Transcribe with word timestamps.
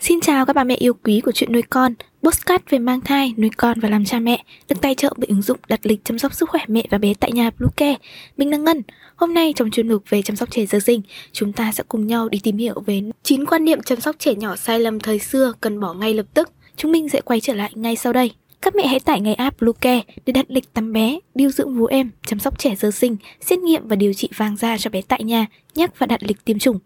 Xin 0.00 0.20
chào 0.20 0.46
các 0.46 0.56
bà 0.56 0.64
mẹ 0.64 0.74
yêu 0.74 0.94
quý 1.04 1.20
của 1.20 1.32
chuyện 1.32 1.52
nuôi 1.52 1.62
con, 1.62 1.94
postcard 2.22 2.64
về 2.68 2.78
mang 2.78 3.00
thai, 3.00 3.34
nuôi 3.36 3.50
con 3.56 3.80
và 3.80 3.88
làm 3.88 4.04
cha 4.04 4.18
mẹ, 4.18 4.44
được 4.68 4.76
tài 4.80 4.94
trợ 4.94 5.12
bởi 5.16 5.26
ứng 5.28 5.42
dụng 5.42 5.58
đặt 5.68 5.80
lịch 5.82 6.04
chăm 6.04 6.18
sóc 6.18 6.34
sức 6.34 6.50
khỏe 6.50 6.64
mẹ 6.68 6.84
và 6.90 6.98
bé 6.98 7.14
tại 7.20 7.32
nhà 7.32 7.50
Bluecare. 7.58 7.96
Mình 8.36 8.50
là 8.50 8.56
Ngân. 8.56 8.82
Hôm 9.16 9.34
nay 9.34 9.52
trong 9.56 9.70
chuyên 9.70 9.88
mục 9.88 10.02
về 10.08 10.22
chăm 10.22 10.36
sóc 10.36 10.50
trẻ 10.50 10.66
sơ 10.66 10.80
sinh, 10.80 11.02
chúng 11.32 11.52
ta 11.52 11.72
sẽ 11.72 11.84
cùng 11.88 12.06
nhau 12.06 12.28
đi 12.28 12.40
tìm 12.42 12.56
hiểu 12.56 12.82
về 12.86 13.02
9 13.22 13.46
quan 13.46 13.64
niệm 13.64 13.82
chăm 13.82 14.00
sóc 14.00 14.16
trẻ 14.18 14.34
nhỏ 14.34 14.56
sai 14.56 14.80
lầm 14.80 15.00
thời 15.00 15.18
xưa 15.18 15.52
cần 15.60 15.80
bỏ 15.80 15.94
ngay 15.94 16.14
lập 16.14 16.26
tức. 16.34 16.50
Chúng 16.76 16.92
mình 16.92 17.08
sẽ 17.08 17.20
quay 17.20 17.40
trở 17.40 17.54
lại 17.54 17.70
ngay 17.74 17.96
sau 17.96 18.12
đây. 18.12 18.32
Các 18.62 18.76
mẹ 18.76 18.86
hãy 18.86 19.00
tải 19.00 19.20
ngay 19.20 19.34
app 19.34 19.60
Bluecare 19.60 20.02
để 20.26 20.32
đặt 20.32 20.46
lịch 20.48 20.74
tắm 20.74 20.92
bé, 20.92 21.18
điều 21.34 21.50
dưỡng 21.50 21.74
vú 21.74 21.86
em, 21.86 22.10
chăm 22.26 22.38
sóc 22.38 22.58
trẻ 22.58 22.74
sơ 22.74 22.90
sinh, 22.90 23.16
xét 23.40 23.58
nghiệm 23.58 23.88
và 23.88 23.96
điều 23.96 24.12
trị 24.12 24.28
vàng 24.36 24.56
da 24.56 24.78
cho 24.78 24.90
bé 24.90 25.02
tại 25.02 25.24
nhà, 25.24 25.46
nhắc 25.74 25.98
và 25.98 26.06
đặt 26.06 26.22
lịch 26.22 26.44
tiêm 26.44 26.58
chủng. 26.58 26.78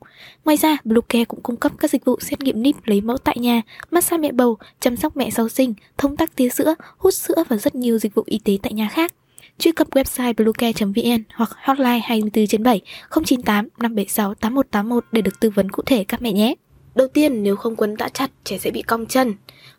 Ngoài 0.45 0.57
ra, 0.57 0.76
Bluecare 0.84 1.25
cũng 1.25 1.40
cung 1.43 1.57
cấp 1.57 1.72
các 1.79 1.90
dịch 1.90 2.04
vụ 2.04 2.18
xét 2.21 2.40
nghiệm 2.40 2.62
níp 2.62 2.76
lấy 2.84 3.00
mẫu 3.00 3.18
tại 3.18 3.39
nhà, 3.39 3.62
massage 3.90 4.21
mẹ 4.21 4.32
bầu, 4.32 4.58
chăm 4.80 4.96
sóc 4.96 5.17
mẹ 5.17 5.31
sau 5.31 5.48
sinh, 5.48 5.75
thông 5.98 6.17
tắc 6.17 6.36
tia 6.36 6.48
sữa, 6.48 6.75
hút 6.98 7.14
sữa 7.14 7.45
và 7.48 7.57
rất 7.57 7.75
nhiều 7.75 7.98
dịch 7.98 8.14
vụ 8.14 8.22
y 8.26 8.39
tế 8.45 8.59
tại 8.62 8.72
nhà 8.72 8.89
khác. 8.89 9.12
Truy 9.59 9.72
cập 9.72 9.90
website 9.90 10.34
bluecare.vn 10.36 11.22
hoặc 11.34 11.50
hotline 11.62 12.00
24 12.04 12.46
trên 12.46 12.62
7 12.62 12.81
098 13.11 13.68
576 13.79 14.34
8181 14.34 15.04
để 15.12 15.22
được 15.22 15.40
tư 15.40 15.50
vấn 15.50 15.70
cụ 15.70 15.82
thể 15.86 16.04
các 16.04 16.22
mẹ 16.22 16.32
nhé. 16.32 16.54
Đầu 16.95 17.09
tiên, 17.09 17.43
nếu 17.43 17.56
không 17.56 17.76
quấn 17.76 17.96
đã 17.96 18.09
chặt, 18.09 18.31
trẻ 18.45 18.59
sẽ 18.59 18.70
bị 18.70 18.82
cong 18.82 19.06
chân. 19.06 19.34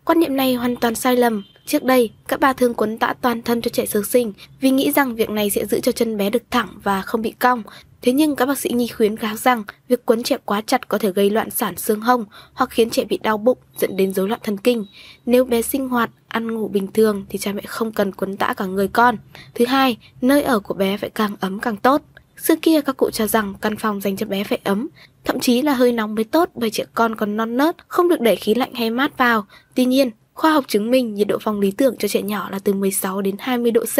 Quan 0.06 0.20
niệm 0.20 0.36
này 0.36 0.56
hoàn 0.56 0.76
toàn 0.76 0.96
sai 0.96 1.16
lầm. 1.16 1.44
Trước 1.66 1.84
đây, 1.84 2.12
các 2.28 2.40
bà 2.40 2.54
thường 2.54 2.74
quấn 2.74 2.98
tạ 2.98 3.14
toàn 3.22 3.42
thân 3.42 3.62
cho 3.62 3.70
trẻ 3.70 3.86
sơ 3.86 4.02
sinh 4.04 4.34
vì 4.62 4.70
nghĩ 4.70 4.92
rằng 4.92 5.16
việc 5.16 5.30
này 5.30 5.50
sẽ 5.50 5.66
giữ 5.66 5.80
cho 5.80 5.92
chân 5.92 6.18
bé 6.18 6.30
được 6.30 6.44
thẳng 6.52 6.68
và 6.84 7.02
không 7.02 7.22
bị 7.22 7.32
cong. 7.32 7.64
Thế 8.02 8.12
nhưng 8.12 8.36
các 8.36 8.46
bác 8.46 8.60
sĩ 8.60 8.70
nhi 8.70 8.88
khuyến 8.88 9.18
cáo 9.18 9.36
rằng 9.36 9.64
việc 9.88 10.06
quấn 10.06 10.24
trẻ 10.24 10.38
quá 10.46 10.62
chặt 10.62 10.88
có 10.88 10.98
thể 10.98 11.12
gây 11.12 11.30
loạn 11.30 11.50
sản 11.50 11.78
xương 11.78 12.02
hông 12.02 12.26
hoặc 12.54 12.70
khiến 12.70 12.90
trẻ 12.90 13.04
bị 13.04 13.18
đau 13.24 13.38
bụng 13.38 13.58
dẫn 13.78 13.98
đến 13.98 14.14
rối 14.14 14.28
loạn 14.28 14.40
thần 14.44 14.58
kinh. 14.58 14.86
Nếu 15.26 15.46
bé 15.46 15.62
sinh 15.62 15.90
hoạt, 15.90 16.10
ăn 16.28 16.52
ngủ 16.54 16.68
bình 16.68 16.88
thường 16.94 17.26
thì 17.30 17.40
cha 17.40 17.54
mẹ 17.54 17.62
không 17.68 17.92
cần 17.92 18.12
quấn 18.12 18.38
tã 18.38 18.54
cả 18.54 18.66
người 18.66 18.88
con. 18.88 19.18
Thứ 19.56 19.66
hai, 19.66 19.98
nơi 20.22 20.42
ở 20.42 20.60
của 20.60 20.74
bé 20.74 20.98
phải 20.98 21.10
càng 21.10 21.36
ấm 21.40 21.60
càng 21.60 21.78
tốt. 21.78 22.02
Xưa 22.38 22.56
kia 22.62 22.82
các 22.82 22.98
cụ 22.98 23.10
cho 23.10 23.28
rằng 23.28 23.54
căn 23.62 23.78
phòng 23.78 24.02
dành 24.02 24.18
cho 24.18 24.26
bé 24.26 24.44
phải 24.44 24.60
ấm, 24.64 24.88
thậm 25.24 25.40
chí 25.40 25.62
là 25.62 25.74
hơi 25.74 25.92
nóng 25.92 26.16
mới 26.16 26.24
tốt 26.24 26.50
bởi 26.56 26.70
trẻ 26.70 26.84
con 26.94 27.16
còn 27.16 27.38
non 27.38 27.58
nớt, 27.58 27.76
không 27.88 28.10
được 28.10 28.22
đẩy 28.22 28.36
khí 28.36 28.54
lạnh 28.56 28.74
hay 28.74 28.90
mát 28.90 29.18
vào. 29.18 29.46
Tuy 29.76 29.86
nhiên, 29.86 30.12
Khoa 30.36 30.52
học 30.52 30.66
chứng 30.68 30.92
minh 30.92 31.14
nhiệt 31.14 31.28
độ 31.28 31.38
phòng 31.42 31.60
lý 31.60 31.72
tưởng 31.72 31.96
cho 32.00 32.08
trẻ 32.08 32.22
nhỏ 32.22 32.50
là 32.52 32.60
từ 32.60 32.74
16 32.74 33.22
đến 33.22 33.36
20 33.40 33.72
độ 33.72 33.86
C. 33.86 33.98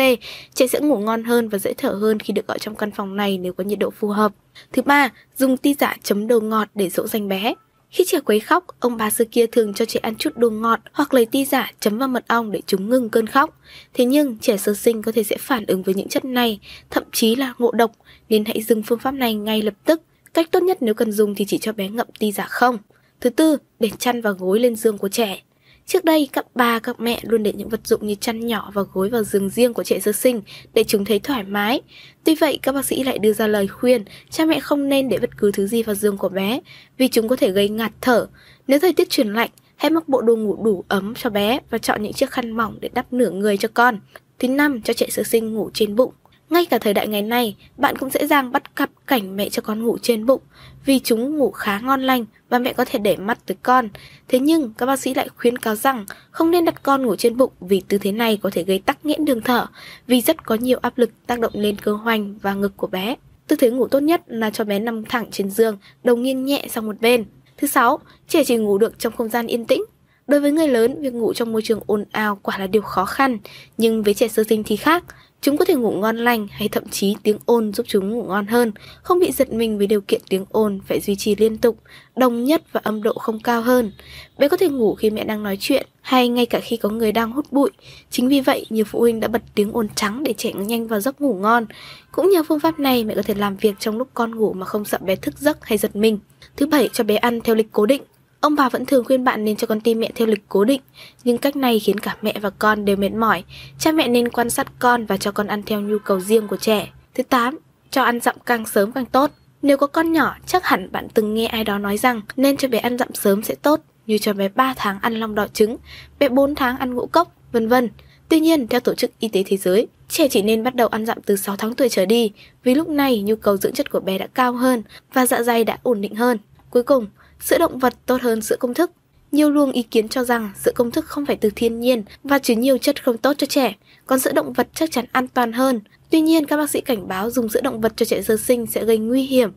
Trẻ 0.54 0.68
sẽ 0.68 0.80
ngủ 0.80 0.98
ngon 0.98 1.24
hơn 1.24 1.50
và 1.50 1.58
dễ 1.58 1.74
thở 1.74 1.90
hơn 1.90 2.20
khi 2.20 2.34
được 2.34 2.48
ở 2.48 2.58
trong 2.58 2.76
căn 2.76 2.92
phòng 2.92 3.16
này 3.16 3.38
nếu 3.38 3.54
có 3.54 3.64
nhiệt 3.64 3.80
độ 3.80 3.90
phù 3.90 4.08
hợp. 4.08 4.32
Thứ 4.74 4.82
ba, 4.82 5.10
dùng 5.38 5.58
ti 5.58 5.74
giả 5.74 5.98
chấm 6.04 6.28
đồ 6.28 6.40
ngọt 6.40 6.68
để 6.76 6.90
dỗ 6.90 7.08
dành 7.08 7.28
bé. 7.28 7.54
Khi 7.90 8.04
trẻ 8.08 8.20
quấy 8.26 8.40
khóc, 8.40 8.66
ông 8.80 8.98
bà 8.98 9.10
xưa 9.10 9.26
kia 9.26 9.48
thường 9.48 9.74
cho 9.74 9.86
trẻ 9.86 10.00
ăn 10.04 10.16
chút 10.16 10.38
đồ 10.38 10.50
ngọt 10.50 10.80
hoặc 10.94 11.14
lấy 11.14 11.26
ti 11.26 11.46
giả 11.46 11.72
chấm 11.80 11.98
vào 11.98 12.08
mật 12.08 12.28
ong 12.28 12.52
để 12.52 12.62
chúng 12.68 12.90
ngừng 12.90 13.10
cơn 13.10 13.28
khóc. 13.28 13.60
Thế 13.94 14.06
nhưng 14.06 14.38
trẻ 14.38 14.58
sơ 14.58 14.74
sinh 14.74 15.02
có 15.02 15.12
thể 15.12 15.24
sẽ 15.24 15.38
phản 15.40 15.66
ứng 15.66 15.84
với 15.84 15.96
những 15.96 16.08
chất 16.08 16.26
này, 16.26 16.60
thậm 16.90 17.04
chí 17.12 17.36
là 17.36 17.54
ngộ 17.58 17.72
độc, 17.72 17.92
nên 18.30 18.46
hãy 18.46 18.62
dừng 18.62 18.84
phương 18.84 19.00
pháp 19.00 19.12
này 19.12 19.34
ngay 19.34 19.62
lập 19.62 19.74
tức. 19.86 20.02
Cách 20.34 20.52
tốt 20.52 20.64
nhất 20.64 20.78
nếu 20.82 20.94
cần 20.94 21.12
dùng 21.12 21.36
thì 21.36 21.46
chỉ 21.46 21.58
cho 21.58 21.74
bé 21.74 21.90
ngậm 21.90 22.08
ti 22.20 22.32
giả 22.32 22.48
không. 22.50 22.78
Thứ 23.22 23.30
tư, 23.30 23.58
để 23.80 23.90
chăn 24.00 24.22
và 24.22 24.32
gối 24.32 24.60
lên 24.60 24.76
giường 24.76 24.98
của 24.98 25.10
trẻ. 25.10 25.42
Trước 25.88 26.06
đây, 26.06 26.30
các 26.34 26.46
bà, 26.56 26.80
các 26.80 27.00
mẹ 27.00 27.20
luôn 27.24 27.44
để 27.44 27.54
những 27.54 27.70
vật 27.70 27.88
dụng 27.88 28.08
như 28.08 28.16
chăn 28.16 28.48
nhỏ 28.48 28.72
và 28.74 28.84
gối 28.94 29.10
vào 29.10 29.24
giường 29.24 29.50
riêng 29.50 29.74
của 29.74 29.84
trẻ 29.84 30.00
sơ 30.00 30.12
sinh 30.12 30.42
để 30.74 30.84
chúng 30.84 31.06
thấy 31.06 31.20
thoải 31.20 31.44
mái. 31.44 31.82
Tuy 32.24 32.36
vậy, 32.36 32.60
các 32.62 32.72
bác 32.72 32.86
sĩ 32.86 33.04
lại 33.04 33.20
đưa 33.20 33.34
ra 33.34 33.48
lời 33.48 33.68
khuyên 33.68 34.04
cha 34.30 34.46
mẹ 34.46 34.60
không 34.60 34.90
nên 34.90 35.10
để 35.10 35.18
bất 35.18 35.38
cứ 35.38 35.52
thứ 35.52 35.68
gì 35.68 35.84
vào 35.84 35.96
giường 35.96 36.18
của 36.18 36.30
bé 36.30 36.60
vì 36.98 37.08
chúng 37.08 37.28
có 37.28 37.36
thể 37.36 37.52
gây 37.52 37.70
ngạt 37.70 37.92
thở. 38.02 38.28
Nếu 38.68 38.80
thời 38.80 38.94
tiết 38.94 39.10
chuyển 39.10 39.34
lạnh, 39.34 39.50
hãy 39.76 39.92
mặc 39.92 40.08
bộ 40.08 40.22
đồ 40.22 40.36
ngủ 40.36 40.64
đủ 40.64 40.84
ấm 40.88 41.14
cho 41.16 41.30
bé 41.30 41.60
và 41.70 41.78
chọn 41.78 42.04
những 42.04 42.14
chiếc 42.14 42.32
khăn 42.32 42.52
mỏng 42.52 42.78
để 42.82 42.90
đắp 42.94 43.14
nửa 43.14 43.30
người 43.32 43.58
cho 43.58 43.70
con. 43.74 44.00
Thứ 44.40 44.48
năm, 44.48 44.82
cho 44.82 44.94
trẻ 44.94 45.08
sơ 45.10 45.24
sinh 45.24 45.54
ngủ 45.54 45.70
trên 45.74 45.96
bụng. 45.96 46.14
Ngay 46.50 46.66
cả 46.66 46.78
thời 46.78 46.94
đại 46.94 47.08
ngày 47.08 47.22
nay, 47.22 47.56
bạn 47.78 47.98
cũng 47.98 48.10
dễ 48.10 48.28
dàng 48.28 48.52
bắt 48.52 48.76
gặp 48.76 48.90
cảnh 49.08 49.36
mẹ 49.36 49.50
cho 49.50 49.62
con 49.62 49.84
ngủ 49.84 49.98
trên 50.02 50.26
bụng 50.26 50.42
vì 50.86 51.00
chúng 51.00 51.38
ngủ 51.38 51.52
khá 51.52 51.80
ngon 51.80 52.02
lành 52.02 52.26
và 52.50 52.60
mẹ 52.60 52.74
có 52.74 52.86
thể 52.86 53.00
để 53.00 53.16
mắt 53.16 53.38
tới 53.46 53.58
con. 53.64 53.90
Thế 54.28 54.40
nhưng 54.40 54.74
các 54.78 54.86
bác 54.86 55.00
sĩ 55.00 55.14
lại 55.14 55.30
khuyến 55.38 55.58
cáo 55.58 55.76
rằng 55.76 56.06
không 56.32 56.52
nên 56.52 56.66
đặt 56.66 56.84
con 56.84 57.06
ngủ 57.06 57.16
trên 57.16 57.38
bụng 57.38 57.52
vì 57.60 57.82
tư 57.88 57.98
thế 57.98 58.12
này 58.12 58.40
có 58.42 58.50
thể 58.54 58.64
gây 58.64 58.80
tắc 58.80 59.06
nghẽn 59.06 59.26
đường 59.26 59.42
thở 59.42 59.66
vì 60.08 60.22
rất 60.22 60.46
có 60.46 60.56
nhiều 60.56 60.80
áp 60.82 60.98
lực 60.98 61.10
tác 61.28 61.40
động 61.40 61.54
lên 61.56 61.76
cơ 61.78 61.94
hoành 61.94 62.38
và 62.42 62.54
ngực 62.54 62.78
của 62.78 62.88
bé. 62.88 63.16
Tư 63.48 63.56
thế 63.56 63.70
ngủ 63.70 63.88
tốt 63.88 64.00
nhất 64.00 64.22
là 64.28 64.50
cho 64.50 64.64
bé 64.64 64.80
nằm 64.80 65.06
thẳng 65.06 65.26
trên 65.32 65.50
giường, 65.50 65.78
đầu 66.04 66.16
nghiêng 66.16 66.46
nhẹ 66.46 66.68
sang 66.70 66.86
một 66.86 67.02
bên. 67.02 67.26
Thứ 67.58 67.68
sáu, 67.68 68.00
trẻ 68.28 68.44
chỉ 68.44 68.56
ngủ 68.56 68.78
được 68.78 69.00
trong 69.00 69.14
không 69.18 69.30
gian 69.30 69.48
yên 69.48 69.66
tĩnh. 69.66 69.82
Đối 70.28 70.40
với 70.40 70.52
người 70.52 70.68
lớn, 70.68 71.02
việc 71.02 71.14
ngủ 71.14 71.34
trong 71.34 71.52
môi 71.52 71.62
trường 71.62 71.80
ồn 71.86 72.06
ào 72.12 72.40
quả 72.42 72.58
là 72.58 72.68
điều 72.68 72.82
khó 72.82 73.06
khăn, 73.06 73.38
nhưng 73.78 74.04
với 74.04 74.14
trẻ 74.14 74.28
sơ 74.28 74.44
sinh 74.44 74.64
thì 74.64 74.76
khác. 74.76 75.04
Chúng 75.46 75.58
có 75.58 75.66
thể 75.66 75.76
ngủ 75.76 75.92
ngon 75.92 76.18
lành 76.18 76.48
hay 76.52 76.70
thậm 76.70 76.84
chí 76.90 77.16
tiếng 77.24 77.38
ồn 77.46 77.74
giúp 77.74 77.86
chúng 77.90 78.10
ngủ 78.10 78.24
ngon 78.24 78.48
hơn, 78.48 78.72
không 79.02 79.20
bị 79.20 79.32
giật 79.32 79.54
mình 79.54 79.78
với 79.78 79.88
điều 79.88 80.02
kiện 80.02 80.22
tiếng 80.30 80.46
ồn 80.50 80.80
phải 80.88 81.00
duy 81.00 81.16
trì 81.16 81.36
liên 81.36 81.58
tục, 81.58 81.78
đồng 82.16 82.44
nhất 82.44 82.64
và 82.72 82.82
âm 82.84 83.04
độ 83.04 83.14
không 83.14 83.40
cao 83.40 83.62
hơn. 83.62 83.92
Bé 84.38 84.48
có 84.48 84.58
thể 84.58 84.70
ngủ 84.70 84.96
khi 84.96 85.10
mẹ 85.10 85.24
đang 85.24 85.44
nói 85.44 85.58
chuyện 85.60 85.88
hay 86.02 86.28
ngay 86.30 86.46
cả 86.46 86.60
khi 86.60 86.78
có 86.78 86.90
người 86.90 87.12
đang 87.12 87.32
hút 87.32 87.46
bụi. 87.52 87.70
Chính 88.10 88.28
vì 88.28 88.42
vậy, 88.42 88.66
nhiều 88.70 88.86
phụ 88.86 89.00
huynh 89.00 89.20
đã 89.20 89.28
bật 89.28 89.42
tiếng 89.56 89.72
ồn 89.72 89.88
trắng 89.96 90.24
để 90.24 90.34
trẻ 90.38 90.54
nhanh 90.54 90.88
vào 90.88 91.00
giấc 91.00 91.22
ngủ 91.22 91.34
ngon. 91.34 91.66
Cũng 92.12 92.30
nhờ 92.30 92.44
phương 92.48 92.60
pháp 92.60 92.80
này, 92.80 93.04
mẹ 93.04 93.16
có 93.16 93.22
thể 93.22 93.34
làm 93.34 93.56
việc 93.56 93.76
trong 93.80 93.98
lúc 93.98 94.08
con 94.14 94.36
ngủ 94.36 94.54
mà 94.54 94.66
không 94.66 94.86
sợ 94.86 94.98
bé 95.02 95.16
thức 95.16 95.38
giấc 95.38 95.66
hay 95.66 95.78
giật 95.78 95.96
mình. 95.96 96.20
Thứ 96.56 96.66
bảy, 96.66 96.90
cho 96.94 97.04
bé 97.04 97.16
ăn 97.16 97.42
theo 97.42 97.56
lịch 97.56 97.72
cố 97.72 97.86
định. 97.86 98.02
Ông 98.46 98.56
bà 98.56 98.70
vẫn 98.70 98.86
thường 98.86 99.04
khuyên 99.06 99.24
bạn 99.24 99.46
nên 99.46 99.56
cho 99.56 99.68
con 99.68 99.82
tim 99.82 100.00
mẹ 100.00 100.12
theo 100.16 100.28
lịch 100.28 100.44
cố 100.50 100.64
định, 100.64 100.82
nhưng 101.24 101.38
cách 101.38 101.56
này 101.56 101.80
khiến 101.80 102.00
cả 102.00 102.18
mẹ 102.22 102.34
và 102.42 102.50
con 102.50 102.86
đều 102.86 102.96
mệt 102.96 103.14
mỏi. 103.14 103.44
Cha 103.80 103.92
mẹ 103.92 104.08
nên 104.08 104.30
quan 104.30 104.50
sát 104.50 104.68
con 104.80 105.06
và 105.06 105.18
cho 105.18 105.32
con 105.32 105.48
ăn 105.48 105.64
theo 105.64 105.82
nhu 105.82 105.98
cầu 106.00 106.20
riêng 106.20 106.48
của 106.48 106.58
trẻ. 106.58 106.90
Thứ 107.14 107.24
8. 107.24 107.60
Cho 107.90 108.04
ăn 108.04 108.20
dặm 108.20 108.36
càng 108.46 108.66
sớm 108.66 108.92
càng 108.92 109.06
tốt. 109.06 109.32
Nếu 109.62 109.78
có 109.78 109.88
con 109.88 110.12
nhỏ, 110.12 110.36
chắc 110.46 110.66
hẳn 110.66 110.92
bạn 110.92 111.08
từng 111.14 111.34
nghe 111.34 111.46
ai 111.46 111.64
đó 111.64 111.78
nói 111.78 111.98
rằng 111.98 112.22
nên 112.38 112.58
cho 112.58 112.68
bé 112.68 112.78
ăn 112.78 112.98
dặm 112.98 113.08
sớm 113.14 113.44
sẽ 113.44 113.56
tốt, 113.56 113.80
như 114.08 114.18
cho 114.18 114.34
bé 114.34 114.50
3 114.50 114.74
tháng 114.78 115.00
ăn 115.02 115.14
long 115.14 115.36
đỏ 115.36 115.48
trứng, 115.48 115.78
bé 116.20 116.30
4 116.30 116.56
tháng 116.56 116.78
ăn 116.78 116.94
ngũ 116.94 117.06
cốc, 117.06 117.36
vân 117.52 117.68
vân. 117.68 117.90
Tuy 118.30 118.40
nhiên, 118.40 118.68
theo 118.68 118.80
Tổ 118.80 118.94
chức 118.94 119.12
Y 119.20 119.28
tế 119.28 119.44
Thế 119.46 119.58
giới, 119.58 119.88
trẻ 120.10 120.28
chỉ 120.28 120.42
nên 120.42 120.64
bắt 120.64 120.76
đầu 120.76 120.88
ăn 120.88 121.06
dặm 121.06 121.18
từ 121.26 121.36
6 121.36 121.56
tháng 121.56 121.74
tuổi 121.74 121.90
trở 121.90 122.06
đi, 122.06 122.32
vì 122.64 122.76
lúc 122.76 122.90
này 122.90 123.22
nhu 123.22 123.36
cầu 123.36 123.58
dưỡng 123.58 123.74
chất 123.74 123.92
của 123.92 124.00
bé 124.00 124.18
đã 124.18 124.28
cao 124.34 124.54
hơn 124.54 124.84
và 125.14 125.26
dạ 125.26 125.44
dày 125.44 125.64
đã 125.64 125.78
ổn 125.84 126.02
định 126.02 126.16
hơn. 126.16 126.38
Cuối 126.70 126.84
cùng, 126.84 127.08
sữa 127.42 127.58
động 127.58 127.80
vật 127.80 127.94
tốt 128.06 128.22
hơn 128.22 128.42
sữa 128.42 128.56
công 128.60 128.74
thức. 128.74 128.92
Nhiều 129.32 129.50
luồng 129.50 129.72
ý 129.72 129.84
kiến 129.84 130.10
cho 130.10 130.24
rằng 130.24 130.52
sữa 130.64 130.72
công 130.76 130.92
thức 130.92 131.06
không 131.06 131.26
phải 131.26 131.36
từ 131.36 131.50
thiên 131.56 131.80
nhiên 131.80 132.04
và 132.24 132.40
chứa 132.40 132.56
nhiều 132.56 132.78
chất 132.78 133.04
không 133.04 133.18
tốt 133.18 133.34
cho 133.38 133.48
trẻ, 133.48 133.76
còn 134.06 134.20
sữa 134.20 134.32
động 134.34 134.54
vật 134.54 134.68
chắc 134.74 134.92
chắn 134.92 135.06
an 135.12 135.28
toàn 135.28 135.54
hơn. 135.54 135.82
Tuy 136.10 136.22
nhiên, 136.22 136.46
các 136.46 136.58
bác 136.58 136.70
sĩ 136.70 136.82
cảnh 136.82 137.08
báo 137.08 137.32
dùng 137.32 137.50
sữa 137.50 137.62
động 137.62 137.82
vật 137.82 137.94
cho 137.96 138.06
trẻ 138.06 138.22
sơ 138.22 138.38
sinh 138.38 138.66
sẽ 138.66 138.86
gây 138.86 138.98
nguy 138.98 139.24
hiểm, 139.24 139.52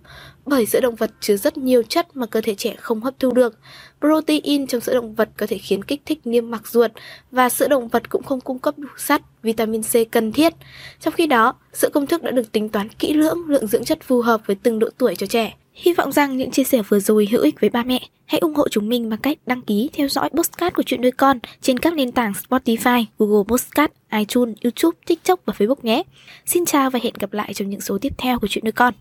bởi 0.46 0.66
sữa 0.66 0.80
động 0.80 0.94
vật 0.94 1.10
chứa 1.20 1.36
rất 1.36 1.58
nhiều 1.58 1.82
chất 1.82 2.16
mà 2.16 2.26
cơ 2.26 2.40
thể 2.40 2.54
trẻ 2.54 2.74
không 2.80 3.00
hấp 3.00 3.14
thu 3.18 3.32
được. 3.32 3.58
Protein 4.00 4.66
trong 4.66 4.80
sữa 4.80 4.94
động 4.94 5.14
vật 5.14 5.28
có 5.36 5.46
thể 5.46 5.58
khiến 5.58 5.84
kích 5.84 6.02
thích 6.06 6.18
niêm 6.24 6.50
mạc 6.50 6.68
ruột 6.68 6.90
và 7.30 7.48
sữa 7.48 7.68
động 7.68 7.88
vật 7.88 8.08
cũng 8.08 8.22
không 8.22 8.40
cung 8.40 8.58
cấp 8.58 8.74
đủ 8.78 8.88
sắt, 8.98 9.22
vitamin 9.42 9.82
C 9.82 10.10
cần 10.10 10.32
thiết. 10.32 10.52
Trong 11.00 11.14
khi 11.14 11.26
đó, 11.26 11.54
sữa 11.72 11.88
công 11.92 12.06
thức 12.06 12.22
đã 12.22 12.30
được 12.30 12.52
tính 12.52 12.68
toán 12.68 12.88
kỹ 12.88 13.14
lưỡng 13.14 13.38
lượng 13.46 13.66
dưỡng 13.66 13.84
chất 13.84 13.98
phù 14.02 14.20
hợp 14.20 14.40
với 14.46 14.56
từng 14.62 14.78
độ 14.78 14.88
tuổi 14.98 15.14
cho 15.16 15.26
trẻ. 15.26 15.56
Hy 15.78 15.92
vọng 15.92 16.12
rằng 16.12 16.36
những 16.36 16.50
chia 16.50 16.64
sẻ 16.64 16.82
vừa 16.88 17.00
rồi 17.00 17.28
hữu 17.30 17.42
ích 17.42 17.60
với 17.60 17.70
ba 17.70 17.82
mẹ. 17.82 18.00
Hãy 18.26 18.38
ủng 18.38 18.54
hộ 18.54 18.68
chúng 18.68 18.88
mình 18.88 19.10
bằng 19.10 19.18
cách 19.18 19.38
đăng 19.46 19.62
ký 19.62 19.90
theo 19.92 20.08
dõi 20.08 20.28
postcard 20.28 20.74
của 20.74 20.82
chuyện 20.82 21.02
nuôi 21.02 21.10
con 21.10 21.38
trên 21.60 21.78
các 21.78 21.94
nền 21.94 22.12
tảng 22.12 22.32
Spotify, 22.32 23.04
Google 23.18 23.44
Postcard, 23.48 23.92
iTunes, 24.12 24.56
YouTube, 24.64 24.98
TikTok 25.06 25.40
và 25.46 25.54
Facebook 25.58 25.82
nhé. 25.82 26.02
Xin 26.46 26.64
chào 26.64 26.90
và 26.90 26.98
hẹn 27.02 27.14
gặp 27.18 27.32
lại 27.32 27.54
trong 27.54 27.70
những 27.70 27.80
số 27.80 27.98
tiếp 27.98 28.12
theo 28.18 28.38
của 28.38 28.46
chuyện 28.46 28.64
nuôi 28.64 28.72
con. 28.72 28.94